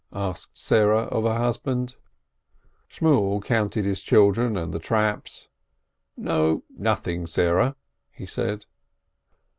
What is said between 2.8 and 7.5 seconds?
Shimiel counted his children and the traps. "No, nothing,